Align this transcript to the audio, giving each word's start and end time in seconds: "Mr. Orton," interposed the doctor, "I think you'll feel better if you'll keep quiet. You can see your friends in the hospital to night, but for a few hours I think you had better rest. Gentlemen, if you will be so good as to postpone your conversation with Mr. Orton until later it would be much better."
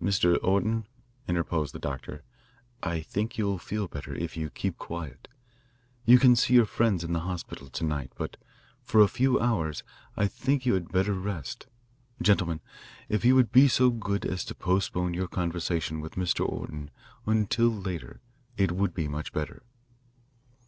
"Mr. 0.00 0.38
Orton," 0.40 0.86
interposed 1.26 1.74
the 1.74 1.80
doctor, 1.80 2.22
"I 2.80 3.00
think 3.00 3.36
you'll 3.36 3.58
feel 3.58 3.88
better 3.88 4.14
if 4.14 4.36
you'll 4.36 4.50
keep 4.50 4.78
quiet. 4.78 5.26
You 6.04 6.20
can 6.20 6.36
see 6.36 6.54
your 6.54 6.64
friends 6.64 7.02
in 7.02 7.12
the 7.12 7.18
hospital 7.26 7.68
to 7.68 7.82
night, 7.82 8.12
but 8.14 8.36
for 8.84 9.00
a 9.00 9.08
few 9.08 9.40
hours 9.40 9.82
I 10.16 10.28
think 10.28 10.64
you 10.64 10.74
had 10.74 10.92
better 10.92 11.12
rest. 11.12 11.66
Gentlemen, 12.22 12.60
if 13.08 13.24
you 13.24 13.34
will 13.34 13.42
be 13.50 13.66
so 13.66 13.90
good 13.90 14.24
as 14.24 14.44
to 14.44 14.54
postpone 14.54 15.14
your 15.14 15.26
conversation 15.26 15.98
with 16.00 16.14
Mr. 16.14 16.48
Orton 16.48 16.92
until 17.26 17.68
later 17.70 18.20
it 18.56 18.70
would 18.70 18.94
be 18.94 19.08
much 19.08 19.32
better." 19.32 19.64